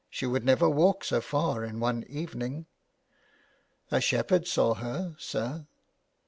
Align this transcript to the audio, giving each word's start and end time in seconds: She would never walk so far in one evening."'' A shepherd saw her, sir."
She 0.09 0.25
would 0.25 0.43
never 0.43 0.67
walk 0.67 1.03
so 1.03 1.21
far 1.21 1.63
in 1.63 1.79
one 1.79 2.03
evening."'' 2.09 2.65
A 3.91 4.01
shepherd 4.01 4.47
saw 4.47 4.73
her, 4.73 5.15
sir." 5.19 5.67